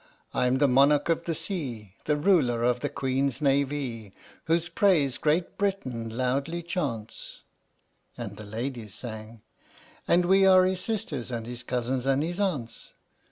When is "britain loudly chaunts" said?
5.59-7.41